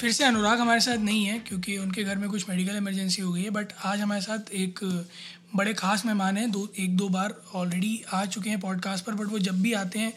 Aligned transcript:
फिर 0.00 0.12
से 0.12 0.24
अनुराग 0.24 0.60
हमारे 0.60 0.80
साथ 0.80 0.96
नहीं 0.96 1.24
है 1.24 1.38
क्योंकि 1.38 1.76
उनके 1.78 2.02
घर 2.04 2.16
में 2.16 2.28
कुछ 2.30 2.48
मेडिकल 2.48 2.76
इमरजेंसी 2.76 3.22
हो 3.22 3.32
गई 3.32 3.42
है 3.42 3.50
बट 3.50 3.72
आज 3.84 4.00
हमारे 4.00 4.20
साथ 4.20 4.50
एक 4.54 4.78
बड़े 5.56 5.72
खास 5.74 6.04
मेहमान 6.06 6.36
हैं 6.36 6.50
दो 6.50 6.68
एक 6.78 6.96
दो 6.96 7.08
बार 7.08 7.34
ऑलरेडी 7.54 8.04
आ 8.12 8.24
चुके 8.24 8.50
हैं 8.50 8.60
पॉडकास्ट 8.60 9.04
पर 9.04 9.14
बट 9.14 9.26
वो 9.26 9.38
जब 9.38 9.60
भी 9.62 9.72
आते 9.72 9.98
हैं 9.98 10.12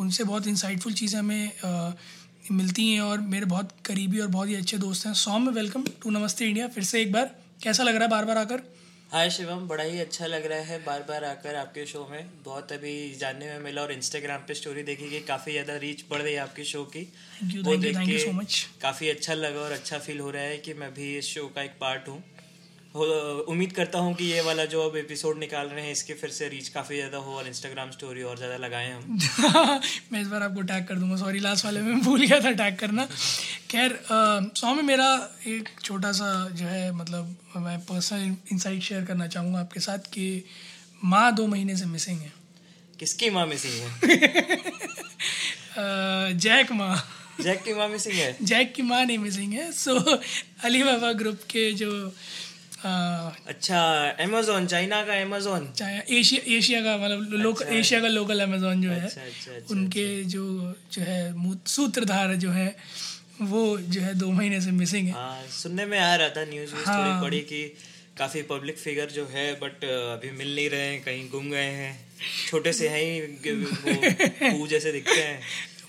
उनसे 0.00 0.24
बहुत 0.24 0.46
इंसाइटफुल 0.46 0.92
चीज़ें 0.92 1.18
हमें 1.18 1.52
आ, 1.64 1.92
मिलती 2.52 2.88
हैं 2.90 3.00
और 3.00 3.20
मेरे 3.20 3.46
बहुत 3.46 3.70
करीबी 3.84 4.18
और 4.18 4.28
बहुत 4.28 4.48
ही 4.48 4.54
अच्छे 4.54 4.78
दोस्त 4.78 5.06
हैं। 5.06 5.14
सौम 5.14 5.48
वेलकम 5.48 5.84
टू 6.02 6.10
नमस्ते 6.10 6.44
इंडिया। 6.44 6.68
फिर 6.68 6.84
से 6.84 7.02
एक 7.02 7.12
बार 7.12 7.30
कैसा 7.62 7.82
लग 7.82 7.94
रहा 7.94 8.04
है 8.04 8.10
बार 8.10 8.24
बार 8.24 8.38
आकर? 8.38 8.62
हाय 9.12 9.30
शिवम 9.30 9.66
बड़ा 9.68 9.84
ही 9.84 9.98
अच्छा 10.00 10.26
लग 10.26 10.46
रहा 10.46 10.58
है 10.58 10.78
बार 10.84 11.02
बार 11.08 11.24
आकर 11.24 11.54
आपके 11.54 11.86
शो 11.86 12.08
में। 12.10 12.30
बहुत 12.44 12.72
अभी 12.72 13.14
जानने 13.14 13.46
में 13.46 13.58
मिला 13.58 13.82
और 13.82 13.92
इंस्टाग्राम 13.92 14.40
पे 14.48 14.54
स्टोरी 14.54 14.82
देखी 14.82 15.10
कि 15.10 15.20
काफ़ी 15.20 15.52
ज़्यादा 15.52 15.76
रीच 15.76 16.04
बढ़ 16.10 16.22
रही 16.22 16.32
है 16.34 16.40
आपके 16.40 16.64
शो 16.64 16.84
की। 16.84 17.00
वो 17.62 17.76
देख 17.82 17.96
के. 18.06 18.18
काफ़ी 18.82 19.08
अच्छा 19.08 19.34
लगा 19.34 19.60
और 19.60 19.72
अच्छा 19.72 19.98
फील 19.98 20.20
हो 20.20 20.30
रहा 20.30 20.42
है 20.42 20.58
कि 20.58 20.74
मैं 20.74 20.94
भी 20.94 21.18
इस 21.18 21.26
शो 21.26 21.46
का 21.48 21.62
एक 21.62 21.70
पार्ट 21.80 22.08
हो- 22.08 22.20
उम्मीद 22.94 23.72
करता 23.72 23.98
हूँ 23.98 24.14
कि 24.14 24.24
ये 24.24 24.40
वाला 24.40 24.64
जो 24.64 24.80
अब 24.88 24.96
एपिसोड 24.96 25.38
निकाल 25.38 25.66
रहे 25.66 25.84
हैं 25.84 25.92
इसके 25.92 26.14
फिर 26.14 26.30
से 26.30 26.48
रीच 26.48 26.68
काफ़ी 26.68 26.96
ज़्यादा 26.96 27.18
हो 27.18 27.34
और 27.34 27.46
इंस्टाग्राम 27.48 27.90
स्टोरी 27.90 28.22
और 28.22 28.36
ज़्यादा 28.36 28.56
लगाए 28.56 28.90
हम। 28.90 29.18
मैं 30.12 30.20
इस 30.22 30.26
बार 30.28 30.42
आपको 30.42 30.62
टैग 30.62 30.86
कर 30.86 30.94
दूँगा। 30.94 31.16
सॉरी 31.16 31.38
लास्ट 31.38 31.64
वाले 31.64 31.80
में 31.80 32.00
भूल 32.00 32.20
गया 32.20 32.40
था 32.40 32.50
टैग 32.52 32.76
करना। 32.76 33.06
खैर 33.70 33.98
सौ 34.10 34.74
में 34.74 34.82
मेरा 34.82 35.06
एक 35.46 35.68
छोटा 35.84 36.12
सा 36.12 36.48
जो 36.50 36.66
है 36.66 36.92
मतलब 36.92 37.36
मैं 37.56 37.78
पर्सनल 37.80 38.36
इंसाइट 38.52 38.82
शेयर 38.82 39.04
करना 39.04 39.26
चाहूँगा 39.26 39.60
आपके 39.60 39.80
साथ 39.80 40.12
कि 40.12 40.44
माँ 41.04 41.34
दो 41.34 41.46
महीने 41.46 41.76
से 41.76 41.86
मिसिंग 41.86 42.18
है। 42.18 42.32
किसकी 43.00 43.30
माँ 43.30 43.46
मिसिंग 43.46 43.74
है? 43.74 43.88
जैक 46.38 46.72
माँ। 46.72 46.94
जैक 47.40 47.62
की 47.62 47.74
माँ 47.74 47.88
मिसिंग 47.88 48.14
है? 48.14 48.36
जैक 48.42 48.72
की 48.74 48.82
माँ 48.82 49.04
नहीं 49.04 49.18
मिसिंग 49.18 49.52
है। 49.52 49.70
सो 49.72 49.98
अली 50.64 50.82
बाबा 50.82 51.12
ग्रुप 51.12 51.40
के 51.50 51.70
जो 51.72 51.90
अच्छा 52.84 53.80
अमेजोन 54.20 54.66
चाइना 54.66 55.02
का 55.02 55.20
अमेजोन 55.22 55.68
एशिया 56.10 56.56
एशिया 56.56 56.80
का 56.80 56.96
मतलब 56.96 57.40
लोकल 57.42 57.64
अच्छा। 57.64 57.78
एशिया 57.78 58.00
का 58.00 58.08
लोकल 58.08 58.40
अमेजोन 58.40 58.82
जो 58.82 58.90
है 58.90 59.04
अच्छा, 59.04 59.20
अच्छा, 59.20 59.52
अच्छा, 59.52 59.74
उनके 59.74 60.06
जो 60.24 60.44
जो 60.92 61.02
है 61.02 61.22
सूत्रधार 61.68 62.34
जो 62.36 62.50
है 62.50 62.74
वो 63.42 63.78
जो 63.78 64.00
है 64.00 64.14
दो 64.14 64.30
महीने 64.30 64.60
से 64.60 64.70
मिसिंग 64.72 65.06
है 65.06 65.12
हाँ 65.12 65.46
सुनने 65.52 65.86
में 65.86 65.98
आ 65.98 66.14
रहा 66.14 66.28
था 66.28 66.44
न्यूज़ 66.44 66.74
हाँ। 66.74 66.98
थोड़ी 66.98 67.20
पड़ी 67.22 67.40
कि 67.40 67.64
काफ़ी 68.18 68.42
पब्लिक 68.42 68.78
फिगर 68.78 69.10
जो 69.10 69.26
है 69.26 69.52
बट 69.54 69.84
अभी 69.84 70.30
मिल 70.30 70.54
नहीं 70.54 70.68
रहे 70.70 70.88
हैं 70.88 71.02
कहीं 71.04 71.28
गुम 71.30 71.50
गए 71.50 71.70
हैं 71.74 71.92
छोटे 72.50 72.72
से 72.72 72.88
हैं 72.88 73.02
ही 73.02 74.58
वो 74.58 74.66
जैसे 74.74 74.92
दिखते 74.92 75.20
हैं 75.22 75.40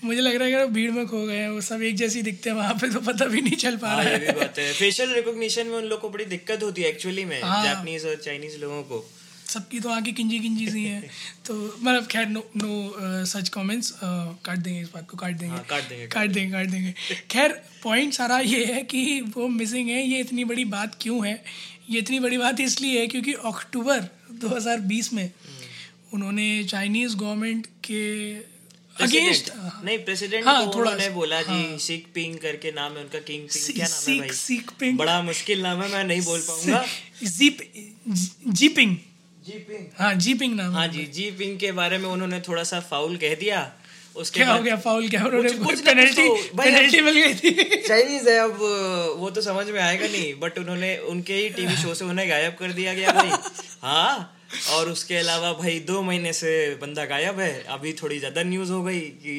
मुझे 0.02 0.20
लग 0.20 0.34
रहा 0.36 0.48
है 0.48 0.66
कि 0.66 0.72
भीड़ 0.72 0.90
में 0.90 1.06
खो 1.06 1.26
गए 1.26 1.36
हैं 1.36 1.48
वो 1.48 1.60
सब 1.60 1.82
एक 1.82 1.94
जैसे 1.96 2.18
ही 2.18 2.22
दिखते 2.22 2.50
हैं 2.50 2.56
वहाँ 2.56 2.74
पे 2.74 2.88
तो 2.92 3.00
पता 3.00 3.24
भी 3.24 3.40
नहीं 3.40 3.56
चल 3.56 3.76
पा 3.76 3.88
हाँ 3.88 4.04
रहा 4.04 4.12
है। 4.12 4.32
बात 4.32 4.58
है। 4.58 4.72
फेशियल 4.72 5.14
रिकॉग्निशन 5.14 5.66
में 5.66 5.76
उन 5.76 5.84
लोगों 5.84 5.98
को 5.98 6.08
बड़ी 6.08 6.24
दिक्कत 6.24 6.62
होती 6.62 6.82
है 6.82 6.88
एक्चुअली 6.88 7.24
में 7.24 7.40
हाँ। 7.42 7.64
जापानीज 7.64 8.06
और 8.06 8.16
चाइनीज़ 8.16 8.58
लोगों 8.58 8.82
को। 8.82 9.10
सबकी 9.46 9.80
तो 9.80 9.88
आगे 9.88 10.12
किंजी 10.12 10.38
किंजी 10.40 10.68
सी 10.70 10.84
हैं। 10.84 11.10
तो 11.46 11.54
मतलब 11.80 12.06
खैर 12.06 12.26
नो 12.26 12.44
नो 12.56 13.24
सच 13.24 13.48
कमेंट्स 13.48 13.92
काट 14.04 14.58
देंगे 14.58 14.80
इस 14.80 14.88
बात 14.94 15.10
को 15.10 15.16
काट 15.16 15.32
देंगे। 15.32 15.54
हाँ, 15.54 15.64
काट 15.68 15.88
देंगे, 15.88 16.06
काट 16.06 16.30
देंगे। 16.30 16.52
काट 16.52 16.66
देंगे। 16.66 16.94
खैर 17.30 17.60
पॉइंट 17.82 18.12
सारा 18.14 18.38
ये 18.38 18.64
है 18.64 18.82
कि 18.82 19.20
वो 19.36 19.48
मिसिंग 19.48 19.88
है 19.88 20.02
ये 20.06 20.20
इतनी 20.20 20.44
बड़ी 20.44 20.64
बात 20.64 20.96
क्यों 21.00 21.26
है? 21.26 21.42
ये 21.90 21.98
इतनी 21.98 22.20
बड़ी 22.20 22.38
बात 22.38 22.60
इसलिए 22.60 23.00
है 23.00 23.06
क्योंकि 23.06 23.32
अक्टूबर 23.32 24.00
2020 24.44 25.12
में 25.12 25.30
उन्होंने 26.14 26.64
चाइनीज़ 26.64 27.16
गवर्नमेंट 27.16 27.66
के 27.66 28.02
अगेंस्ट 28.96 29.50
नहीं 29.84 29.98
प्रेसिडेंट 29.98 30.46
हाँ, 30.46 30.64
को 30.66 30.78
उन्होंने 30.78 31.08
बोला 31.10 31.40
जी 31.42 31.52
हाँ। 31.52 31.78
सिक 31.78 32.06
पिंग 32.14 32.36
करके 32.38 32.72
नाम 32.72 32.92
है 32.92 32.98
उनका 32.98 33.18
किंग 33.18 33.48
पिंग 33.48 33.74
क्या 33.74 33.86
नाम 33.86 34.12
है 34.12 34.18
भाई? 34.20 34.28
सीक 34.30 34.70
पिंग। 34.80 34.98
बड़ा 34.98 35.20
मुश्किल 35.22 35.62
नाम 35.62 35.82
है 35.82 35.90
मैं 35.92 36.04
नहीं 36.04 36.22
बोल 36.22 36.40
पाऊँगा। 36.40 36.84
जीप 37.24 37.58
जी 38.48 38.68
पिंग 38.68 38.96
हाँ 39.98 40.14
जीपिंग 40.14 40.54
नाम 40.56 40.72
हाँ 40.72 40.86
जी 40.88 41.04
जी 41.04 41.30
पिंग 41.30 41.58
के 41.58 41.72
बारे 41.72 41.98
में 41.98 42.08
उन्होंने 42.08 42.40
थोड़ा 42.40 42.64
सा 42.64 42.80
फाउल 42.80 43.16
कह 43.16 43.34
दिया। 43.34 43.72
उसके 44.16 44.40
क्या 44.40 44.52
हो 44.52 44.62
गया 44.62 44.76
फाउल 44.76 45.08
क्या 45.08 45.24
उन्होंने 45.24 45.50
कुछ- 45.50 45.64
कुछ 45.66 45.80
पेनल्टी 45.80 46.28
तो- 46.28 46.58
पेनल्टी 46.60 47.00
मिल 47.00 47.14
गई 47.14 47.34
थी। 47.34 47.82
चाइनीज़ 47.88 48.28
है 48.28 48.38
अब 48.38 48.58
वो 49.18 49.30
तो 49.30 49.40
समझ 49.40 49.66
में 49.70 49.80
आएगा 49.80 50.06
नहीं 50.06 50.34
बट 50.34 50.58
उन्होंने 50.58 50.96
उनके 50.96 51.34
ही 51.34 51.48
टीवी 51.50 51.76
शो 51.76 51.94
से 51.94 52.04
उन्हें 52.04 52.28
गायब 52.30 52.56
कर 52.60 52.72
दिया 52.72 52.94
गया 52.94 53.12
भाई। 53.12 53.30
हाँ? 53.82 54.33
और 54.72 54.88
उसके 54.90 55.16
अलावा 55.16 55.52
भाई 55.54 55.78
दो 55.86 56.02
महीने 56.02 56.32
से 56.32 56.52
बंदा 56.80 57.04
गायब 57.06 57.40
है। 57.40 57.52
अभी 57.70 57.92
थोड़ी 57.92 58.18
ज़्यादा 58.18 58.42
न्यूज़ 58.44 58.72
हो 58.72 58.82
गई 58.82 59.00
कि 59.00 59.34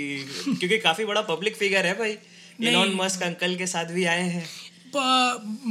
क्योंकि 0.46 0.78
काफ़ी 0.80 1.06
बड़ा 1.06 1.22
पब्लिक 1.30 1.56
फिगर 1.56 1.86
है 1.86 1.94
भाई। 2.00 2.18
इलॉन 2.62 2.94
मस्क 2.96 3.24
अंकल 3.24 3.56
के 3.56 3.68
साथ 3.68 3.86
भी 3.94 4.06
आए 4.08 4.30
हैं। 4.30 4.46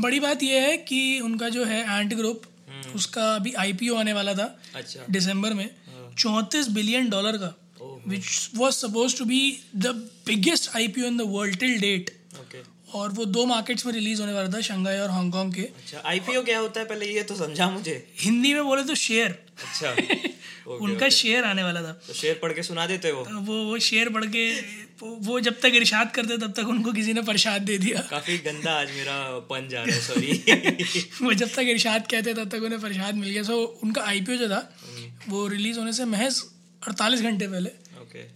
बड़ी 0.03 0.21
बात 0.21 0.43
यह 0.43 0.63
है 0.63 0.77
कि 0.79 1.21
उनका 1.21 1.49
जो 1.49 1.65
है 1.65 1.81
एंट 2.01 2.15
ग्रुप 2.15 2.43
उसका 2.95 3.35
अभी 3.35 3.53
आईपीओ 3.59 3.95
आने 3.97 4.13
वाला 4.13 4.35
था 4.35 4.55
अच्छा। 4.75 5.05
दिसंबर 5.11 5.55
में। 5.55 5.69
चौंतीस 6.19 6.69
बिलियन 6.71 7.09
डॉलर 7.11 7.37
का 7.39 7.55
which 8.09 8.51
was 8.57 8.75
supposed 8.77 9.17
to 9.19 9.25
be 9.25 9.41
the 9.77 9.95
biggest 10.27 10.71
IPO 10.77 11.07
in 11.07 11.17
the 11.17 11.23
world 11.29 11.59
till 11.61 11.81
date 11.81 12.11
और 12.95 13.13
वो 13.13 13.25
दो 13.37 13.45
मार्केट्स 13.47 13.87
में 13.87 13.93
रिलीज़ 13.93 14.21
होने 14.21 14.33
वाला 14.33 14.49
था 14.49 14.61
शंघाई 14.61 14.99
और 14.99 15.11
हांगकांग 15.11 15.53
के। 15.55 15.63
अच्छा 15.63 16.03
आईपीओ 16.07 16.43
क्या 16.45 16.59
होता 16.59 16.81
है 16.81 16.87
पहले? 16.87 17.07
ये 17.07 17.23
तो 17.23 17.35
समझा 17.37 17.71
मुझे। 17.71 17.97
हिंदी 18.21 18.53
में 18.55 18.65
बोले 18.65 18.83
तो 18.85 18.95
शेयर 18.95 19.39
अच्छा 19.65 19.91
ओके, 20.65 20.85
उनका 20.85 21.09
शेयर 21.09 21.45
आने 21.45 21.63
वाला 21.63 21.83
था। 21.83 21.93
तो 22.07 22.13
शेर 22.15 22.39
पढ़ 22.43 22.53
के 22.53 22.63
सुना 22.63 22.87
देते 22.87 23.09
हो? 23.09 23.25
वो 23.31 23.63
वो 23.65 23.79
शेयर 23.87 24.09
पढ़ 24.11 24.25
के 24.37 24.45
वो 25.03 25.09
वो 25.27 25.39
जब 25.41 25.61
तक 25.61 25.73
इरशाद 25.75 26.11
करते 26.15 26.37
तब 26.39 26.53
तक 26.57 26.69
उनको 26.69 26.93
किसी 26.93 27.13
ने 27.13 27.23
प्रसाद 27.23 27.63
दे 27.63 27.79
दिया। 27.79 28.01
काफ़ी 28.11 28.39
गंदा 28.47 28.73
आज 28.81 28.91
मेरा 28.97 29.17
पन 29.51 29.69
जा 29.71 29.83
रहा 29.83 29.95
है 29.95 30.01
सॉरी 30.03 31.03
वो 31.25 31.33
जब 31.35 31.55
तक 31.55 31.73
इरशाद 31.75 32.07
कहते 32.11 32.35
तब 32.35 32.49
तक 32.51 32.63
उन्हें 32.65 32.81
प्रसाद 32.81 33.15
मिल 33.15 33.31
गया। 33.31 33.43
सो 33.43 33.57
उनका 33.83 34.03
आईपीओ 34.05 34.37
जो 34.37 34.49
था 34.49 34.63
वो 35.29 35.47
रिलीज़ 35.49 35.79
होने 35.79 35.93
से 35.93 36.05
महज 36.15 36.43
अड़तालीस 36.83 37.23
घंटे 37.23 37.47
पहले 37.49 37.71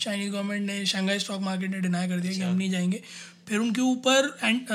चाइनीज़ 0.01 0.31
गवर्नमेंट 0.33 0.67
ने 0.67 0.85
शंघाई 0.87 1.19
स्टॉक 1.19 1.41
मार्केट 1.41 1.71
ने 1.71 1.81
डिनाई 1.81 2.09
कर 2.09 2.21
दिया 2.21 2.33
कि 2.33 2.41
हम 2.41 2.57
नहीं 2.57 2.71
जाएँगे। 2.71 3.01
फिर 3.49 3.59
उनके 3.59 3.81
ऊपर 3.83 4.27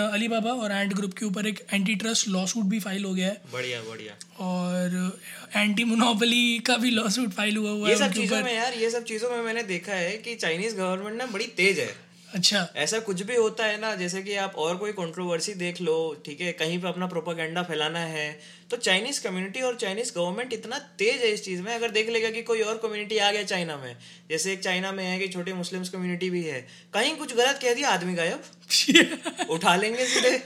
अली 0.04 0.28
बाबा 0.28 0.52
और 0.54 0.72
एंट 0.72 0.94
ग्रुप 0.94 1.14
के 1.14 1.26
ऊपर 1.26 1.48
एक 1.48 1.60
एंटी 1.74 1.96
ट्रस्ट 1.96 2.28
लॉ 2.28 2.46
सूट 2.46 2.66
भी 2.66 2.80
फ़ाइल 2.80 3.04
हो 3.06 3.14
गया 3.14 3.28
है। 3.28 3.42
बढ़िया 3.54 3.82
बढ़िया। 3.82 4.14
और 4.46 5.20
एंटी 5.56 5.84
मोनोपली 5.84 6.60
का 6.68 6.78
भी 6.78 6.90
लॉ 6.92 7.08
सूट 7.10 7.34
फ़ाइल 7.34 7.58
हुआ 7.58 7.72
हुआ 7.72 7.90
ये 7.90 7.98
सब 7.98 8.14
चीज़ों 8.14 8.42
में 8.44 8.54
यार 8.54 8.74
ये 8.76 8.90
सब 8.90 9.04
चीज़ों 9.06 9.30
में 9.30 9.42
मैंने 9.42 9.64
देखा 9.66 9.94
है 9.96 10.18
कि 10.18 10.36
चाइनीज़ 10.36 10.76
गवर्नमेंट 10.78 11.18
ना 11.18 11.26
बड़ी 11.28 11.48
तेज 11.58 11.80
है। 11.80 11.92
अच्छा। 12.34 12.68
ऐसा 12.76 13.00
कुछ 13.00 13.22
भी 13.22 13.36
होता 13.36 13.66
है 13.66 13.80
ना 13.82 13.94
जैसे 13.96 14.22
कि 14.24 14.36
आप 14.36 14.56
और 14.56 14.78
कोई 14.78 14.92
कंट्रोवर्सी 14.92 15.54
देख 15.54 15.82
लो 15.82 15.96
ठीक 16.26 16.42
है 16.42 16.52
कहीं 16.52 16.80
पे 16.82 16.88
अपना 16.88 17.08
प्रोपागेंडा 17.08 17.64
फैलाना 17.64 18.00
है 18.00 18.40
तो 18.72 18.78
चाइनीज़ 18.78 19.22
कम्युनिटी 19.24 19.62
और 19.62 19.76
चाइनीज़ 19.76 20.12
गवर्नमेंट 20.16 20.54
इतना 20.54 20.80
तेज 21.00 21.22
है 21.22 21.32
इस 21.32 21.44
चीज़ 21.46 21.62
में 21.62 21.74
अगर 21.76 21.92
देख 21.92 22.10
लेगा 22.10 22.30
कि 22.30 22.42
कोई 22.42 22.62
और 22.62 22.78
कम्युनिटी 22.78 23.18
आ 23.18 23.32
गया 23.32 23.44
चाइना 23.44 23.78
में 23.78 23.96
जैसे 24.30 24.54
एक 24.54 24.64
चाइना 24.64 24.92
में 24.92 25.04
है 25.04 25.20
कि 25.20 25.28
छोटे 25.28 25.54
मुस्लिम्स 25.54 25.90
कम्युनिटी 25.90 26.30
भी 26.30 26.44
है 26.44 26.62
कहीं 26.94 27.16
कुछ 27.18 27.36
गलत 27.36 27.60
कह 27.62 27.74
दिया 27.74 27.90
आदमी 27.90 28.14
गायब। 28.14 28.44
उठा 29.50 29.76
लेंगे 29.76 30.06
सीधे। 30.06 30.38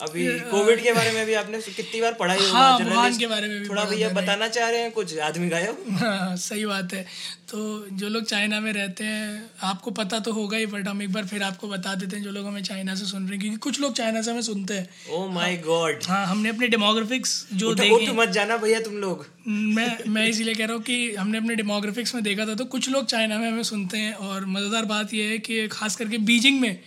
अभी 0.00 0.26
कोविड 0.50 0.82
के 0.82 0.92
बारे 0.92 1.10
में 1.10 1.26
भी 1.26 1.34
आपने 1.34 1.58
कितनी 1.60 2.00
बार 2.00 2.12
पढ़ाई 2.12 2.38
हाँ, 2.38 2.78
journalist 2.78 2.94
वुहान 2.94 3.18
के 3.18 3.26
बारे 3.26 3.48
में 3.48 3.60
भी 3.60 3.68
थोड़ा 3.68 3.84
भैया 3.84 4.08
बताना 4.08 4.48
चाह 4.48 4.68
रहे 4.70 4.80
हैं 4.80 4.90
कुछ 4.92 5.18
आदमी 5.18 5.48
गायब? 5.48 5.84
हाँ 6.00 6.36
सही 6.36 6.64
बात 6.66 6.92
है। 6.94 7.06
तो 7.50 7.86
जो 7.92 8.08
लोग 8.08 8.24
चाइना 8.24 8.60
में 8.60 8.72
रहते 8.72 9.04
हैं 9.04 9.50
आपको 9.62 9.90
पता 9.90 10.18
तो 10.18 10.32
होगा 10.32 10.56
ही 10.56 10.66
बट 10.66 10.88
हम 10.88 11.02
एक 11.02 11.12
बार 11.12 11.26
फिर 11.26 11.42
आपको 11.42 11.68
बता 11.68 11.94
देते 11.94 12.16
हैं 12.16 12.22
जो 12.24 12.30
लोग 12.30 12.46
हमें 12.46 12.62
चाइना 12.62 12.94
से 12.94 13.04
सुन 13.06 13.22
रहे 13.22 13.30
हैं 13.32 13.40
क्योंकि 13.40 13.58
कुछ 13.58 13.80
लोग 13.80 13.94
चाइना 13.94 14.22
से 14.22 14.30
हमें 14.30 14.42
सुनते 14.42 14.74
हैं। 14.74 14.88
ओ 15.10 15.26
माय 15.28 15.56
गॉड 15.56 16.04
हाँ 16.04 16.26
हमने 16.26 16.48
अपने 16.48 16.68
डेमोग्राफिक्स 16.68 17.46
जो 17.52 17.74
देखे 17.74 18.12
मत 18.12 18.28
जाना 18.28 18.56
भैया 18.56 18.80
तुम 18.80 18.96
लोग। 18.96 19.26
मैं 19.48 19.88
मैं 20.08 20.26
इसीलिए 20.28 20.54
कह 20.54 20.64
रहा 20.64 20.74
हूँ 20.74 20.82
कि 20.82 21.14
हमने 21.14 21.38
अपने 21.38 21.54
डेमोग्राफिक्स 21.54 22.14
में 22.14 22.22
देखा 22.24 22.46
था 22.46 22.54
तो 22.54 22.64
कुछ 22.64 22.88
लोग 22.90 23.06
चाइना 23.06 23.38
में 23.38 23.48
हमें 23.50 23.62
सुनते 23.62 23.98
हैं 23.98 24.12
और 24.28 24.46
मज़ेदार 24.46 24.84
बात 24.84 25.14
यह 25.14 25.30
है 25.30 25.38
कि 25.38 25.66
खास 25.68 25.96
करके 25.96 26.18
बीजिंग 26.30 26.60
में 26.60 26.78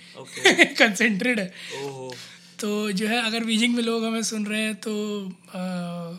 कंसेंट्रेट 0.75 1.39
है। 1.39 1.51
तो 2.59 2.91
जो 2.91 3.07
है 3.07 3.25
अगर 3.25 3.43
बीजिंग 3.43 3.75
में 3.75 3.83
लोग 3.83 4.05
हमें 4.05 4.23
सुन 4.23 4.45
रहे 4.45 4.61
हैं 4.61 4.75
तो 4.75 4.93
आ, 5.55 6.17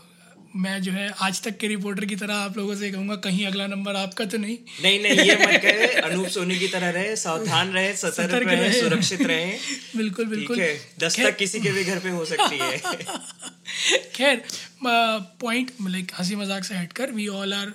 मैं 0.57 0.83
जो 0.83 0.93
है 0.93 1.15
आज 1.21 1.43
तक 1.43 1.57
के 1.59 1.69
रिपोर्टर 1.69 2.05
की 2.05 2.17
तरह 2.17 2.35
आप 2.35 2.57
लोगों 2.57 2.75
से 2.75 2.91
कहूँगा 2.91 3.17
कहीं 3.17 3.47
अगला 3.47 3.67
नंबर 3.67 3.97
आपका 3.97 4.25
तो 4.25 4.39
नहीं। 4.39 4.59
नहीं 4.83 5.01
नहीं 5.03 5.29
ये 5.29 5.35
मत 5.35 5.61
कहे 5.63 5.87
अनूप 5.87 6.27
सोनी 6.27 6.59
की 6.59 6.69
तरह 6.69 6.91
रहे 6.91 7.17
सावधान 7.17 7.69
रहे 7.69 7.97
सतर्क 7.97 8.49
रहे 8.49 8.57
रहे। 8.57 8.81
सुरक्षित 8.81 9.23
रहे। 9.23 9.53
बिल्कुल 9.97 10.27
बिल्कुल। 10.27 10.61
है 10.61 10.81
दस्तक 11.01 11.37
किसी 11.37 11.61
के 11.61 11.73
भी 11.73 11.85
घर 11.85 11.99
पे 11.99 12.09
हो 12.09 12.25
सकती 12.25 12.59
है। 12.59 12.79
खैर 14.15 14.43
पॉइंट 14.85 15.73
लाइक 15.89 16.13
हँसी 16.19 16.37
मज़ाक 16.37 16.65
से 16.65 16.75
हटकर 16.75 17.11
we 17.11 17.29
all 17.29 17.55
are 17.55 17.73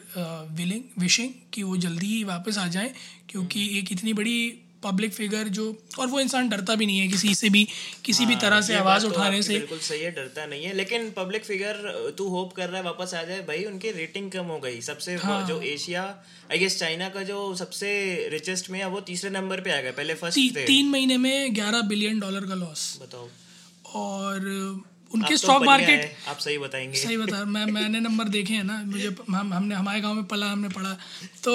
willing 0.51 0.83
wishing 0.99 1.29
कि 1.53 1.63
वो 1.63 1.77
जल्दी 1.77 2.07
ही 2.07 2.23
वापस 2.23 2.57
आ 2.57 2.67
जाएँ 2.67 2.93
क्योंकि 3.29 3.79
एक 3.79 3.91
इतनी 3.91 4.13
बड़ी 4.13 4.37
पब्लिक 4.83 5.13
फिगर 5.13 5.47
जो 5.57 5.65
और 5.99 6.07
वो 6.07 6.19
इंसान 6.19 6.49
डरता 6.49 6.75
भी 6.75 6.85
नहीं 6.85 6.99
है 6.99 7.07
किसी 7.07 7.33
से 7.35 7.49
भी 7.49 7.63
किसी 8.05 8.25
भी 8.25 8.35
तरह 8.35 8.61
से 8.61 8.73
हाँ, 8.73 8.81
आवाज़ 8.81 9.03
तो 9.03 9.09
उठाने 9.09 9.41
से। 9.41 9.53
बिल्कुल 9.53 9.79
सही 9.79 10.01
है 10.01 10.11
डरता 10.11 10.45
नहीं 10.45 10.63
है 10.65 10.73
लेकिन 10.75 11.09
पब्लिक 11.17 11.45
फिगर 11.45 12.13
तू 12.17 12.27
होप 12.29 12.53
कर 12.53 12.69
रहा 12.69 12.77
है 12.77 12.83
वापस 12.83 13.13
आ 13.13 13.23
जाए 13.23 13.39
भाई 13.47 13.63
उनकी 13.65 13.91
रेटिंग 13.91 14.31
कम 14.31 14.45
हो 14.45 14.59
गई। 14.59 14.81
सबसे 14.83 15.15
हाँ। 15.23 15.41
जो 15.47 15.61
एशिया 15.73 16.03
आई 16.51 16.57
गेस 16.59 16.79
चाइना 16.79 17.09
का 17.09 17.23
जो 17.23 17.39
सबसे 17.55 17.91
रिचेस्ट 18.31 18.69
में 18.69 18.79
है 18.79 18.87
वो 18.89 18.99
तीसरे 19.01 19.29
नंबर 19.29 19.61
पे 19.61 19.71
आ 19.71 19.81
गया 19.81 19.91
पहले 19.91 20.13
फ़र्स्ट 20.15 20.37
ती, 20.37 20.49
तीन 20.65 20.89
महीने 20.89 21.17
में 21.17 21.55
ग्यारह 21.55 21.81
बिलियन 21.87 22.19
डॉलर 22.19 22.47
का 22.47 22.55
लॉस 22.55 22.87
बताओ। 23.01 23.29
और 24.01 24.39
उनके 25.13 25.29
तो 25.29 25.37
स्टॉक 25.37 25.59
बढ़िया 25.59 25.71
मार्केट 25.71 26.29
आप 26.29 26.37
सही 26.39 26.57
बताएँगे। 26.57 26.99
सही 26.99 27.17
बता 27.17 27.43
मैं 27.47 27.65
मैंने 27.67 27.99
नंबर 27.99 28.29
देखे 28.29 28.53
हैं 28.53 28.63
ना 28.63 28.81
मुझे 28.85 29.15
हम 29.29 29.53
हमने 29.53 29.75
हमारे 29.75 30.01
गाँव 30.01 30.13
में 30.13 30.23
पला 30.25 30.51
हमने 30.51 30.69
पढ़ा। 30.69 30.93
तो 31.43 31.53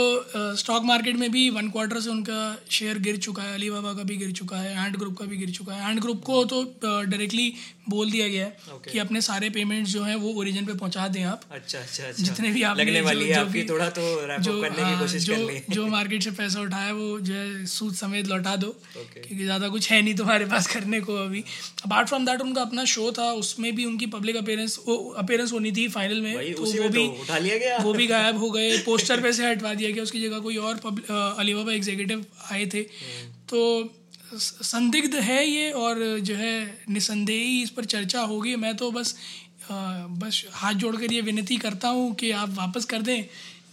स्टॉक 0.56 0.84
मार्केट 0.84 1.16
में 1.16 1.30
भी 1.32 1.48
वन 1.50 1.70
क्वार्टर 1.70 2.00
से 2.00 2.10
उनका 2.10 2.38
शेयर 2.70 2.98
गिर 3.00 3.16
चुका 3.18 3.42
है 3.42 3.54
अली 3.54 3.70
बाबा 3.70 3.92
का 3.94 4.02
भी 4.02 4.16
गिर 4.16 4.32
चुका 4.32 4.56
है 4.56 4.86
एंड 4.86 4.96
ग्रुप 4.96 5.18
का 5.18 5.24
भी 5.24 5.36
गिर 5.36 5.50
चुका 5.52 5.74
है। 5.74 5.90
एंड 5.90 6.00
ग्रुप 6.00 6.22
को 6.24 6.44
तो 6.44 6.62
डायरेक्टली 6.82 7.52
बोल 7.88 8.10
दिया 8.10 8.28
गया 8.28 8.44
है 8.44 8.56
Okay. 8.68 8.92
कि 8.92 8.98
अपने 8.98 9.20
सारे 9.22 9.48
पेमेंट्स 9.50 9.90
जो 9.90 10.02
हैं 10.04 10.14
वो 10.16 10.32
ओरिजिन 10.40 10.66
पे 10.66 10.74
पहुँचा 10.74 11.06
दें 11.08 11.22
आप। 11.24 11.42
अच्छा 11.50 11.78
अच्छा 11.78 12.04
अच्छा। 12.04 12.22
जितने 12.22 12.50
भी 12.52 12.62
आपने 12.62 12.84
लगने 12.84 13.00
वाली 13.00 13.28
है 13.28 13.38
आपकी 13.38 13.62
थोड़ा 13.68 13.88
तो 13.90 14.02
जो 14.40 14.60
करने 14.62 14.76
की 14.76 14.82
हाँ, 14.82 14.98
कोशिश 14.98 15.24
जो 15.24 15.36
कर 15.36 15.74
जो 15.74 15.86
मार्केट 15.86 16.22
से 16.22 16.30
पैसा 16.32 16.60
उठाया 16.60 16.92
वो 16.92 17.18
जो 17.20 17.34
है 17.34 17.64
सूद 17.66 17.94
समेत 17.94 18.26
लौटा 18.28 18.54
दो। 18.56 18.68
Okay. 18.68 19.26
क्योंकि 19.26 19.44
ज़्यादा 19.44 19.68
कुछ 19.68 19.90
है 19.90 20.00
नहीं 20.02 20.14
तुम्हारे 20.14 20.46
पास 20.46 20.66
करने 20.66 21.00
को 21.00 21.16
अभी। 21.24 21.44
अपार्ट 21.84 22.08
फ्रॉम 22.08 22.26
दैट 22.26 22.40
उनका 22.40 22.62
अपना 22.62 22.84
शो 22.94 23.10
था 23.12 23.30
उसमें 23.48 23.74
भी 23.74 23.84
उनकी 23.84 24.06
पब्लिक 24.12 24.36
अपेयरेंस 24.36 24.78
अपेयरेंस 24.88 25.52
होनी 25.52 25.72
थी 25.72 25.86
फाइनल 25.88 26.20
में 26.22 26.32
तो 26.54 26.64
वो 26.64 26.88
भी 26.88 27.06
तो 27.06 27.22
उठा 27.22 27.38
लिया 27.38 27.56
गया। 27.58 27.76
वो 27.78 27.92
भी 27.92 28.06
गायब 28.14 28.38
हो 28.38 28.50
गए। 28.50 28.76
पोस्टर 28.86 29.20
पे 29.20 29.32
से 29.32 29.50
हटवा 29.50 29.74
दिया 29.74 29.90
गया 29.90 30.02
उसकी 30.02 30.20
जगह 30.22 30.38
कोई 30.38 30.56
और 30.68 30.80
अलीबाबा 31.38 31.72
एग्जीक्यूटिव 31.72 32.24
आए 32.52 32.66
थे। 32.74 32.78
हम्म। 32.78 33.30
तो 33.50 33.60
संदिग्ध 34.38 35.14
है 35.14 35.44
ये 35.48 35.70
और 35.82 36.00
जो 36.20 36.34
है 36.34 36.54
निसंदेही 36.90 37.62
इस 37.62 37.70
पर 37.70 37.84
चर्चा 37.92 38.20
होगी। 38.32 38.56
मैं 38.64 38.76
तो 38.76 38.90
बस 38.90 39.14
अ, 39.70 39.74
बस 40.20 40.44
हाथ 40.52 40.74
जोड़कर 40.82 41.12
ये 41.12 41.20
विनती 41.20 41.56
करता 41.56 41.88
हूँ 41.88 42.14
कि 42.14 42.30
आप 42.40 42.50
वापस 42.50 42.84
कर 42.84 43.02
दें। 43.02 43.24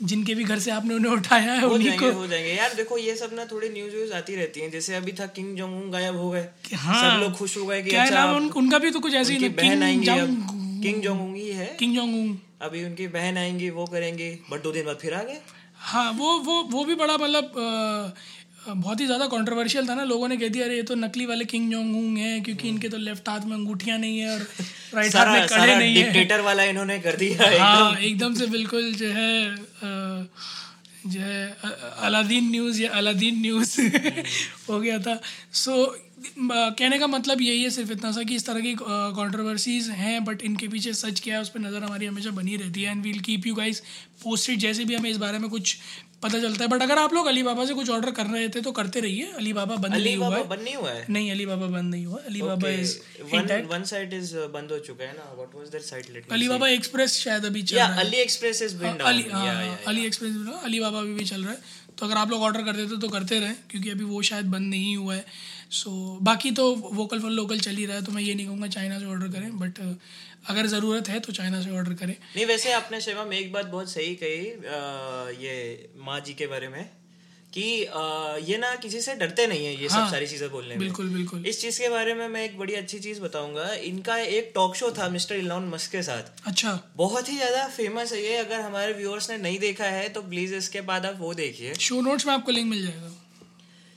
जिनके 0.03 0.36
भी 0.36 0.44
घर 0.44 0.59
से 0.59 0.71
आपने 0.71 0.94
उन्हें 0.94 1.12
उठाया 1.12 1.53
है 1.53 1.65
उन्हीं 1.65 1.97
को 2.00 2.12
हो 2.12 2.27
जाएँगे। 2.27 2.53
यार 2.53 2.74
देखो 2.74 2.97
ये 2.97 3.15
सब 3.15 3.33
ना 3.33 3.45
थोड़ी 3.45 3.69
न्यूज़ 3.69 3.95
व्यूज़ 3.95 4.13
आती 4.13 4.36
रहती 4.36 4.62
हैं। 4.62 4.71
जैसे 4.71 4.95
अभी 4.95 5.12
था 5.12 5.25
किंग 5.25 5.56
जोंग 5.57 5.75
उन 5.75 5.92
गायब 5.92 6.15
हो 6.15 6.30
गए। 6.30 6.47
हाँ 6.75 7.01
सब 7.01 7.21
लोग 7.21 7.33
खुश 7.33 7.57
हो 7.57 7.65
गए 7.65 7.81
कि 7.81 7.89
क्या 7.89 8.03
अच्छा 8.03 8.15
नाम 8.15 8.36
उन, 8.36 8.50
उनका 8.50 8.80
भी 8.80 8.92
तो 8.92 9.00
कुछ 9.00 9.13
ऐसे 9.13 9.33
ही 9.33 9.50
बहन 9.51 9.83
आएँगे 9.83 10.15
किंग 10.83 11.01
जोंग 11.01 11.21
उंग 11.21 11.36
ही 11.36 11.50
है। 11.51 11.65
किंग 11.80 11.95
जोंग 11.95 12.15
उंग 12.15 12.36
अभी 12.62 12.83
उनकी 12.86 13.07
बहन 13.07 13.38
आएँगी 13.38 13.69
वो 13.69 13.86
करेंगे 13.86 14.30
बट 14.51 14.63
दो 14.63 14.71
दिन 14.71 14.86
बाद 14.86 14.97
फिर 14.97 15.13
आ 15.13 15.24
गए। 15.24 15.39
हाँ 15.86 16.12
वो 16.12 16.38
वो 16.39 16.62
वो 16.63 16.83
भी 16.86 16.95
बड़ा 16.95 17.13
मतलब 17.13 18.13
बहुत 18.68 19.00
ही 19.00 19.06
ज़्यादा 19.06 19.26
कंट्रोवर्शियल 19.28 19.88
था 19.90 19.96
ना 19.96 20.04
लोगों 20.04 20.28
ने 20.28 20.38
कह 20.38 20.50
दिया 20.50 20.66
अरे 20.66 20.76
ये 20.76 20.84
तो 20.84 20.96
नकली 20.96 21.26
वाले 21.26 21.46
किंग 21.46 21.72
जोंग 21.72 21.96
उंग 21.98 22.18
हैं 22.18 22.42
क्योंकि 22.44 22.70
इनके 22.70 22.90
तो 22.90 22.98
लेफ़्ट 22.98 23.30
हाथ 23.30 23.46
में 23.46 23.56
अंगूठियाँ 23.58 23.98
नहीं 24.00 24.20
है 24.20 24.30
और 24.34 24.46
राइट 24.94 25.16
हाथ 25.16 25.34
में 25.34 25.48
कड़े 25.48 25.76
नहीं 25.76 25.96
है. 25.96 26.04
डिक्टेटर 26.04 26.42
वाला 26.42 26.64
इन्होंने 26.64 27.00
कर 27.00 27.16
दिया 27.16 27.50
हाँ 27.64 27.98
एकदम। 28.00 28.34
से 28.36 28.46
बिल्कुल 28.48 28.92
जो 28.94 29.10
है 29.12 29.34
जो 31.06 31.20
है 31.22 31.42
अलादीन 32.04 32.50
न्यूज़ 32.52 32.82
या 32.82 32.90
अलादीन 32.94 33.42
न्यूज़ 33.42 33.80
हो 34.70 34.80
गया 34.80 34.98
था। 35.00 35.20
सो 35.54 35.76
कहने 36.18 36.98
का 37.00 37.08
मतलब 37.08 37.42
यही 37.42 37.64
है 37.64 37.70
सिर्फ़ 37.70 37.92
इतना 37.92 38.12
सा 38.12 38.24
कि 38.24 38.36
इस 38.36 38.46
तरह 38.46 38.62
की 38.62 38.74
कॉन्ट्रोवर्सीज 38.80 39.90
हैं 39.98 40.24
बट 40.26 40.42
इनके 40.44 40.68
पीछे 40.68 40.94
सच 40.96 41.20
क्या 41.20 41.36
है 41.36 41.42
उस 41.42 41.50
पर 41.50 41.60
नज़र 41.60 41.84
हमारी 41.84 42.06
हमेशा 42.06 42.30
बनी 42.32 42.56
रहती 42.58 42.84
है 42.84 42.92
and 42.92 43.04
we'll 43.04 43.20
keep 43.22 43.48
you 43.48 43.56
guys 43.56 43.82
posted 44.24 44.60
जैसे 44.60 44.86
भी 44.86 44.96
हमें 44.96 45.10
इस 45.10 45.18
बारे 45.18 45.40
में 45.40 45.50
कुछ 45.50 45.78
पता 46.24 46.40
चलता 46.40 46.64
है। 46.64 46.70
बट 46.70 46.82
अगर 46.82 46.98
आप 47.00 47.14
लोग 47.14 47.28
अली 47.28 47.44
बाबा 47.44 47.66
से 47.66 47.74
कुछ 47.74 47.90
ऑर्डर 47.90 48.12
कर 48.12 48.26
रहे 48.28 48.48
थे 48.50 48.62
तो 48.62 48.72
करते 48.72 49.00
रहिए। 49.00 49.26
अली 49.38 49.54
बाबा 49.54 49.76
बंद 49.76 49.94
नहीं 49.94 50.16
हुआ 50.18 50.36
है। 50.36 50.44
बंद 50.48 50.62
नहीं 50.62 50.76
हुआ 50.76 50.92
है? 50.92 51.06
नहीं 51.10 51.32
अली 51.32 51.46
बाबा 51.46 51.68
बंद 51.68 51.92
नहीं 51.92 52.06
हुआ। 52.06 52.20
Alibaba 52.42 52.70
is 52.70 52.98
one 53.72 53.84
site 53.86 54.14
is 54.14 54.36
बंद 54.54 54.72
हो 54.72 54.80
चुका 54.88 55.04
है 55.04 55.14
ना। 55.14 55.32
What 55.36 55.56
was 55.56 55.68
that 55.70 55.82
site 55.84 56.10
let 56.14 56.32
Alibaba 56.50 56.68
Express 56.70 57.18
शायद 57.20 57.46
अभी 57.46 57.64
चल 57.64 57.78
रहा 57.78 57.88
है। 57.88 58.06
AliExpress 58.18 58.62
is 58.62 58.76
been 58.76 58.98
down 58.98 59.08
AliExpress 60.06 60.32
Alibaba 60.80 61.02
भी, 61.02 61.14
भी 61.14 61.26
चल 61.26 61.44
रहा 61.44 61.52
है। 61.52 61.84
तो 61.98 62.06
अगर 62.06 62.18
आप 62.18 62.32
लोग 62.32 62.42
ऑर्डर 62.44 62.64
करते 62.64 62.86
थे 62.86 63.00
तो 63.02 63.10
करते 63.10 63.40
रहें 63.40 63.56
क्योंकि 63.70 63.90
अभी 63.90 64.04
वो 64.06 64.22
शायद 64.30 64.46
बंद 64.52 64.70
नहीं 64.70 64.96
हुआ 64.98 65.16
है। 65.16 65.26
सो 65.75 65.92
बाकी 66.24 66.51
तो 66.57 66.66
वोकल 66.75 67.19
फॉर 67.22 67.31
लोकल 67.31 67.60
चल 67.60 67.75
ही 67.75 67.86
रहा 67.86 67.95
है 67.98 68.04
तो 68.06 68.12
मैं 68.12 68.22
ये 68.22 68.33
नहीं 68.33 68.45
कहूँगा 68.48 68.68
चाइना 68.75 69.00
से 69.00 69.06
ऑर्डर 69.06 69.27
करें 69.30 69.57
बट 69.60 69.80
अगर 70.50 70.68
ज़रूरत 70.68 71.10
है 71.10 71.19
तो 71.19 71.33
चाइना 71.33 71.62
से 71.62 71.72
ऑर्डर 71.77 71.94
करें। 71.94 72.16
नहीं 72.36 72.45
वैसे 72.45 72.72
आपने 72.74 73.01
शिवम 73.01 73.33
एक 73.33 73.51
बात 73.54 73.66
बहुत 73.68 73.92
सही 73.92 74.16
कही 74.16 75.45
ये 75.45 75.56
माँ 76.06 76.19
जी 76.19 76.33
के 76.33 76.48
बारे 76.48 76.68
में 76.69 76.83
कि 77.54 77.63
ये 78.48 78.57
ना 78.57 78.74
किसी 78.75 79.01
से 79.01 79.16
डरते 79.16 79.48
नहीं 79.48 79.66
है 79.66 79.74
ये 79.74 79.88
हाँ, 79.88 80.00
सब 80.00 80.12
सारी 80.12 80.27
चीज़ें 80.27 80.50
बोलने 80.51 80.77
बिल्कुल, 80.77 81.06
में। 81.06 81.13
बिल्कुल 81.13 81.39
बिल्कुल। 81.39 81.50
इस 81.50 81.62
चीज़ 81.62 81.80
के 81.81 81.89
बारे 81.89 82.13
में 82.13 82.28
मैं 82.30 82.44
एक 82.45 82.57
बड़ी 82.60 82.74
अच्छी 82.75 83.00
चीज़ 83.00 83.21
बताऊँगा 83.21 83.68
इनका 83.86 84.18
एक 84.39 84.51
टॉक 84.56 84.75
शो 84.75 84.92
था 84.98 85.07
मिस्टर 85.10 85.36
इलॉन 85.36 85.68
मस्क 85.69 85.92
के 85.92 86.01
साथ। 86.04 86.48
अच्छा। 86.48 86.80
बहुत 86.98 87.30
ही 87.30 87.36
ज़्यादा 87.38 87.68
फ़ेमस 87.69 88.13
है 88.13 88.21
ये 88.24 88.36
अगर 88.38 88.60
हमारे 88.62 88.94
व्यूअर्स 88.94 89.30
ने 89.30 89.38
नहीं 89.38 89.60
देखा 89.60 89.86
है 89.92 90.10
तो 90.10 90.21
प्लीज़ 90.24 90.56
इसके 90.56 90.81
बाद 90.89 91.06
आप 91.06 91.16
वो 91.19 91.33
देखिए। 91.33 91.74
शो 91.81 92.01
नोट्स 92.01 92.25
में 92.28 92.33
आपको 92.33 92.51
लिंक 92.51 92.69
मिल 92.69 92.83
जाएगा। 92.83 93.13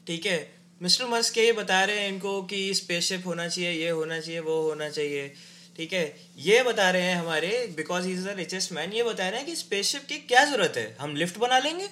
ठीक 0.06 0.26
है 0.26 0.38
मिस्टर 0.80 1.06
मस्क 1.08 1.38
ये 1.38 1.52
बता 1.52 1.82
रहे 1.84 2.00
हैं 2.00 2.08
इनको 2.08 2.40
कि 2.50 2.58
स्पेसशिप 2.74 3.26
होना 3.26 3.46
चाहिए 3.48 3.70
ये 3.72 3.88
होना 3.90 4.18
चाहिए 4.20 4.40
वो 4.40 4.60
होना 4.62 4.88
चाहिए। 4.90 5.28
ठीक 5.76 5.92
है? 5.92 6.04
ये 6.38 6.62
बता 6.62 6.90
रहे 6.90 7.02
हैं 7.02 7.16
हमारे 7.16 7.48
because 7.76 8.06
he 8.06 8.12
is 8.12 8.28
the 8.28 8.34
richest 8.36 8.72
man 8.72 8.92
ये 8.92 9.02
बता 9.04 9.28
रहे 9.28 9.38
हैं 9.38 9.46
कि 9.46 9.56
स्पेसशिप 9.56 10.06
की 10.08 10.18
क्या 10.28 10.44
ज़रूरत 10.44 10.76
है? 10.76 10.96
हम 11.00 11.16
लिफ्ट 11.16 11.38
बना 11.38 11.58
लेंगे? 11.58 11.88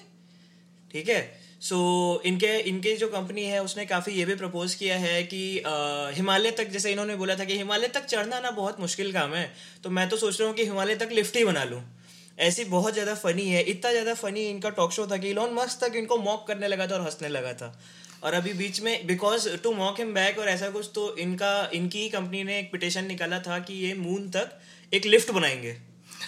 ठीक 0.93 1.09
है? 1.09 1.21
सो 1.59 1.75
so, 1.75 2.25
इनके 2.27 2.57
इनके 2.69 2.95
जो 2.95 3.07
कंपनी 3.09 3.43
है 3.45 3.61
उसने 3.63 3.85
काफ़ी 3.85 4.13
ये 4.13 4.25
भी 4.25 4.35
प्रपोज 4.35 4.73
किया 4.75 4.97
है 4.97 5.23
कि 5.25 5.41
हिमालय 6.15 6.51
तक 6.57 6.69
जैसे 6.69 6.91
इन्होंने 6.91 7.15
बोला 7.15 7.35
था 7.35 7.45
कि 7.45 7.57
हिमालय 7.57 7.87
तक 7.89 8.05
चढ़ना 8.05 8.39
ना 8.39 8.51
बहुत 8.53 8.79
मुश्किल 8.79 9.11
काम 9.13 9.33
है 9.35 9.51
तो 9.83 9.89
मैं 9.89 10.07
तो 10.09 10.17
सोच 10.17 10.39
रहा 10.39 10.47
हूँ 10.49 10.55
कि 10.57 10.63
हिमालय 10.65 10.95
तक 10.95 11.09
लिफ्ट 11.11 11.37
ही 11.37 11.45
बना 11.45 11.63
लूँ। 11.63 11.81
ऐसी 12.39 12.63
बहुत 12.67 12.93
ज़्यादा 12.93 13.13
फनी 13.15 13.47
है 13.49 13.61
इतना 13.65 13.91
ज़्यादा 13.91 14.13
फनी 14.15 14.45
इनका 14.49 14.69
टॉक 14.71 14.91
शो 14.91 15.07
था 15.07 15.17
कि 15.17 15.29
इलॉन 15.29 15.53
मस्क 15.53 15.83
तक 15.83 15.95
इनको 15.95 16.17
मॉक 16.19 16.47
करने 16.47 16.67
लगा 16.67 16.87
था 16.87 16.95
और 16.95 17.01
हंसने 17.01 17.29
लगा 17.29 17.53
था। 17.53 17.73
और 18.27 18.33
अभी 18.33 18.53
बीच 18.53 18.79
में 18.81 19.07
because 19.07 19.47
to 19.63 19.71
mock 19.73 19.99
him 19.99 20.13
back 20.13 20.39
और 20.39 20.47
ऐसा 20.49 20.69
कुछ 20.69 20.89
तो 20.95 21.03
इनका 21.17 21.69
इनकी 21.73 21.99
ही 21.99 22.09
कंपनी 22.09 22.43
ने 22.43 22.59
एक 22.59 22.71
पिटिशन 22.71 23.05
निकाला 23.05 23.39
था 23.39 23.59
कि 23.59 23.73
ये 23.73 23.93
मून 23.93 24.29
तक 24.29 24.59
एक 24.93 25.05
लिफ्ट 25.05 25.31
बनाएँगे। 25.31 25.73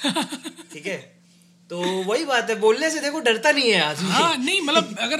ठीक 0.73 0.85
है? 0.85 0.97
तो 1.69 1.81
वही 2.03 2.25
बात 2.25 2.49
है 2.49 2.59
बोलने 2.59 2.89
से 2.89 2.99
देखो 2.99 3.19
डरता 3.19 3.51
नहीं 3.51 3.71
है 3.71 3.81
आज 3.81 4.01
हाँ 4.01 4.37
नहीं 4.37 4.61
मतलब 4.61 4.95
अगर 4.99 5.19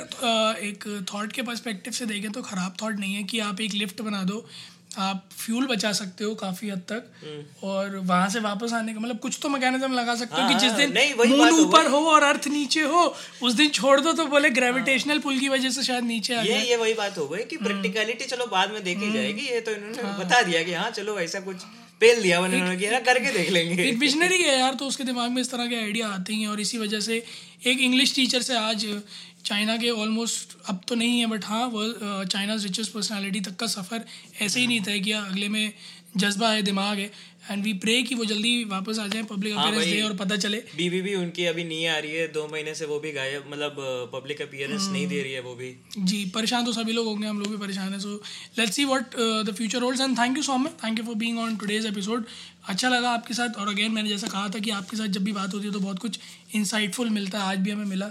एक 0.60 1.06
थॉट 1.14 1.32
के 1.32 1.42
पर्सपेक्टिव 1.42 1.94
से 1.94 2.06
देखें 2.06 2.32
तो 2.32 2.42
ख़राब 2.42 2.76
थॉट 2.82 3.00
नहीं 3.00 3.14
है 3.14 3.24
कि 3.24 3.40
आप 3.40 3.62
एक 3.62 3.74
लिफ्ट 3.74 4.02
बना 4.02 4.24
दो। 4.24 4.46
आप 4.98 5.24
फ्यूल 5.32 5.66
बचा 5.68 5.92
सकते 5.94 6.24
हो 6.24 6.34
काफ़ी 6.36 6.70
हद 6.70 6.80
तक 6.90 7.64
और 7.64 7.96
वहाँ 7.98 8.30
से 8.30 8.40
वापस 8.40 8.74
आने 8.74 8.94
का 8.94 9.00
मतलब 9.00 9.20
कुछ 9.20 9.38
तो 9.42 9.50
मैकेनिज्म 9.50 9.94
लगा 9.94 10.16
सकते 10.16 10.42
हो 10.42 10.48
कि 10.48 10.54
हाँ, 10.54 10.60
जिस 10.60 10.72
दिन 10.74 10.94
मून 11.30 11.60
ऊपर 11.60 11.88
हो 11.88 12.00
और 12.12 12.24
अर्थ 12.24 12.48
नीचे 12.48 12.82
हो 12.84 13.04
उस 13.44 13.54
दिन 13.54 13.70
छोड़ 13.72 14.00
दो 14.00 14.14
तो 14.14 14.26
बोले 14.28 14.50
ग्रेविटेशनल 14.52 15.20
पुल 15.20 15.40
की 15.40 15.50
वजह 15.50 15.70
से 15.70 15.84
शायद 15.84 16.04
नीचे 16.04 16.36
आ 16.36 16.42
ये 16.42 16.60
ये 16.62 16.76
वही 16.76 16.94
बात 16.94 17.18
हो 17.18 17.28
गई 17.28 17.44
कि 17.44 17.58
प्रैक्टिकलिटी 17.60 18.26
चलो 18.26 18.46
बाद 18.48 18.72
में 18.72 18.84
देखी 18.84 19.12
जाएगी 19.14 19.48
ये 19.48 19.62
तो 19.62 19.72
इन्होंने 19.72 20.18
बता 20.24 20.42
दिया 20.42 20.64
कि 20.64 20.74
हाँ 20.74 20.90
चलो 20.92 21.20
ऐसा 21.20 21.40
कुछ 21.42 21.66
पेल 22.02 22.22
दिया 22.24 22.40
मैंने 22.42 22.56
उन्होंने 22.56 22.78
कि 22.78 22.90
ना 22.90 23.00
करके 23.00 23.32
देख 23.34 23.50
लेंगे. 23.50 23.84
एक 23.84 23.98
विजनरी 23.98 24.42
है 24.44 24.58
यार 24.60 24.74
तो 24.74 24.86
उसके 24.86 25.04
दिमाग 25.04 25.32
में 25.32 25.42
इस 25.42 25.52
तरह 25.52 25.68
के 25.68 25.76
आइडिया 25.76 26.08
आते 26.08 26.34
हैं 26.34 26.48
और 26.48 26.60
इसी 26.62 26.78
वजह 26.78 27.00
से 27.00 27.24
एक 27.68 27.80
इंग्लिश 27.80 28.16
टीचर 28.16 28.42
से 28.42 28.56
आज 28.58 28.86
चाइना 29.46 29.78
के 29.78 29.90
ऑलमोस्ट 29.90 30.58
अब 30.66 30.82
तो 30.88 30.96
नहीं 30.96 31.20
है 31.20 31.26
बट 31.26 31.46
हाँ 31.46 31.66
वो 31.68 31.84
चाइना 32.26 32.56
रिचेस्ट 32.56 32.92
पर्सनैलिटी 32.92 33.42
तक 33.42 33.56
का 33.56 33.68
सफ़र 33.68 34.06
ऐसे 34.42 34.60
ही 34.60 34.68
नहीं 34.68 34.82
तय 34.82 35.00
किया। 35.00 35.22
अगले 35.22 35.50
में 35.50 35.74
जज्बा 36.18 36.50
है 36.52 36.62
दिमाग 36.62 36.98
है। 36.98 37.12
एंड 37.52 37.64
वी 37.64 37.74
प्रे 37.84 38.02
कि 38.04 38.16
वो 38.16 38.26
जल्दी 38.26 38.64
वापस 38.70 39.00
आ 39.00 39.08
जाए 39.08 39.24
पब्लिक 39.30 39.56
अपीयरेंस 39.56 39.86
दे 39.86 40.02
और 40.02 40.16
पता 40.18 40.36
चले। 40.38 40.58
बीबी 40.76 41.02
भी 41.02 41.16
उनकी 41.16 41.46
अभी 41.46 41.64
नहीं 41.64 41.88
आ 41.88 41.98
रही 41.98 42.12
है 42.12 42.28
दो 42.34 42.48
महीने 42.52 42.76
से 42.76 42.86
वो 42.86 43.00
भी 43.00 43.12
गायब 43.12 43.46
मतलब 43.52 43.76
पब्लिक 44.14 44.42
अपीयरेंस 44.42 44.88
नहीं 44.92 45.08
दे 45.08 45.22
रही 45.22 45.34
है 45.34 45.42
वो 45.42 45.56
भी। 45.56 45.74
जी 46.00 46.24
परेशान 46.36 46.66
तो 46.66 46.74
सभी 46.74 46.94
लोग 46.94 47.08
होंगे 47.08 47.28
हम 47.28 47.40
लोग 47.40 47.50
भी 47.52 47.58
परेशान 47.58 47.92
हैं 47.94 48.00
so 48.00 48.16
let's 48.60 48.76
see 48.76 48.86
what 48.86 49.16
the 49.46 49.56
future 49.58 49.82
holds 49.82 50.02
and 50.02 50.18
thank 50.20 50.38
you 50.38 50.44
so 50.44 50.58
much 50.58 50.72
thank 50.84 51.00
you 51.00 51.06
for 51.06 51.16
being 51.16 51.40
on 51.40 51.56
today's 51.58 51.86
episode 51.86 52.26
अच्छा 52.64 52.90
लगा 52.90 53.10
आपके 53.12 53.34
साथ। 53.34 53.58
और 53.60 53.68
अगेन 53.68 53.92
मैंने 53.92 54.10
जैसा 54.10 54.28
कहा 54.28 54.50
था 54.50 54.60
कि 54.60 54.72
आपके 54.72 54.98
साथ 54.98 55.08
जब 55.10 55.24
भी 55.24 55.32
बात 55.34 55.54
होती 55.54 55.68
है 55.68 55.74
तो 55.74 55.80
बहुत 55.80 56.00
कुछ 56.00 56.20
इंसाइटफुल 56.56 57.10
मिलता 57.10 57.40
है। 57.40 57.46
आज 57.46 57.58
भी 57.60 57.72
हमें 57.72 57.86
मिला। 57.86 58.08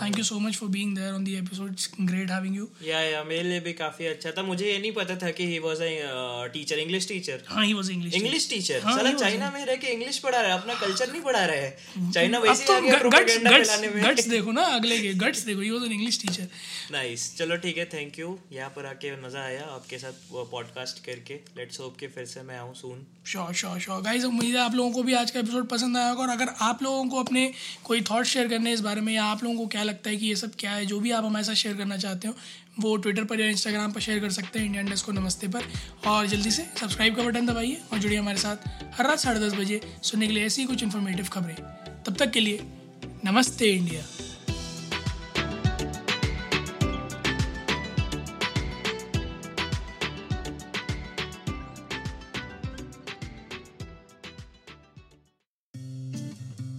Thank 0.00 0.18
you 0.18 0.24
so 0.24 0.38
much 0.38 0.56
for 0.56 0.68
being 0.68 0.94
there 0.96 1.12
on 1.12 1.24
the 1.24 1.28
episode 1.36 1.76
great 2.02 2.30
having 2.30 2.56
you 2.56 2.68
या 2.84 3.00
या 3.00 3.22
मेरे 3.24 3.42
लिए 3.42 3.60
भी 3.60 3.72
काफ़ी 3.72 4.06
अच्छा 4.06 4.30
था। 4.30 4.42
मुझे 4.42 4.66
ये 4.66 4.78
नहीं 4.78 4.92
पता 4.92 5.16
था 5.16 5.30
कि 5.30 5.46
he 5.46 5.58
was 5.58 5.82
a 5.82 6.46
teacher 6.52 6.78
English 6.78 7.08
teacher 7.08 7.42
हाँ 7.48 7.64
he 7.64 7.74
was 7.74 7.90
English 7.90 8.14
English 8.14 8.48
teacher 8.50 8.80
साला 8.80 9.12
चाइना 9.14 9.50
में 9.50 9.64
रह 9.66 9.76
के 9.76 9.92
इंग्लिश 9.92 10.18
पढ़ा 10.18 10.40
रहा 10.40 10.52
है 10.52 10.58
अपना 10.60 10.74
कल्चर 10.76 11.12
नहीं 11.12 11.22
पढ़ा 11.22 11.44
रहा 11.44 11.56
है। 11.56 12.10
चाइना 12.12 12.38
वैसे 12.38 12.64
तो 12.64 12.72
आ 12.72 12.80
गट्स 12.80 13.00
प्रोपेगेंडा 13.00 13.50
फैलाने 13.50 13.88
में। 13.88 14.02
गट्स 14.04 14.28
देखो 14.28 14.52
ना 14.52 14.62
अगले 14.76 15.00
के। 15.00 15.12
गट्स 15.16 15.44
देखो 15.44 15.60
he 15.60 15.70
was 15.70 15.84
an 15.84 15.92
English 15.92 16.20
teacher 16.22 16.48
nice 16.92 17.36
चलो 17.38 17.56
ठीक 17.58 17.78
है 17.78 17.84
थैंक 17.94 18.18
यू 18.18 18.38
यहाँ 18.52 18.70
पर 18.76 18.86
आके 18.86 19.16
मज़ा 19.22 19.42
आया 19.42 19.64
आपके 19.74 19.98
साथ 19.98 20.32
पॉडकास्ट 20.50 21.04
करके। 21.06 21.40
लेट्स 21.56 21.80
होप 21.80 21.96
कि 22.00 22.06
फिर 22.08 22.24
से 22.26 22.42
मैं 22.42 22.58
आऊँ 22.58 22.74
soon 22.76 23.06
sure 23.26 23.52
sure 23.54 23.78
sure 23.88 24.00
guys 24.02 24.24
उम्मीद 24.24 24.54
है 24.54 24.60
आप 24.60 24.74
लोगों 24.74 24.90
को 24.92 25.02
भी 25.02 25.12
आज 25.14 25.30
का 25.30 25.40
एपिसोड 25.40 25.68
पसंद 25.68 25.96
आया 25.96 26.08
होगा। 26.08 26.22
और 26.22 26.28
अगर 26.28 26.48
आप 26.60 26.82
लोगों 26.82 27.04
को 27.08 27.20
अपने 27.20 27.52
कोई 27.84 28.00
थॉट 28.00 28.24
शेयर 28.24 28.48
करने 28.48 28.72
इस 28.72 28.80
बारे 28.80 29.00
में, 29.00 29.12
या 29.14 29.24
आप 29.24 29.44
लोगों 29.44 29.56
को 29.56 29.66
क्या 29.66 29.82
लगता 29.82 30.10
है 30.10 30.16
कि 30.16 30.26
ये 30.26 30.36
सब 30.36 30.52
क्या 30.58 30.72
है, 30.72 30.86
जो 30.86 30.98
भी 31.00 31.10
आप 31.10 31.24
हमारे 31.24 31.44
साथ 31.44 31.54
शेयर 31.54 31.76
करना 31.76 31.96
चाहते 31.96 32.28
हो, 32.28 32.34
वो 32.80 32.96
ट्विटर 32.96 33.24
पर 33.24 33.40
या 33.40 33.46
इंस्टाग्राम 33.46 33.92
पर 33.92 34.00
शेयर 34.00 34.20
कर 34.20 34.30
सकते 34.30 34.58
हैं 34.58 34.66
इंडिया 34.66 34.96
को 35.06 35.12
नमस्ते 35.12 35.48
पर। 35.48 35.64
और 36.06 36.26
जल्दी 36.26 36.50
से 36.50 36.66
सब्सक्राइब 36.80 37.16
का 37.16 37.22
बटन 37.22 37.46
दबाइए 37.46 37.80
और 37.92 37.98
जुड़िए 37.98 38.18
हमारे 38.18 38.38
साथ 38.38 38.68
हर 38.98 39.06
रात 39.06 39.18
साढ़े 39.18 39.40
दस 39.40 39.54
बजे 39.54 39.80
सुनने 40.02 40.26
के 40.26 40.32
लिए 40.32 40.46
ऐसी 40.46 40.64
कुछ 40.64 40.82
इन्फॉर्मेटिव 40.82 41.28
खबरें। 41.32 41.56
तब 42.04 42.16
तक 42.18 42.30
के 42.30 42.40
लिए 42.40 42.60
नमस्ते 43.24 43.72
इंडिया 43.72 44.02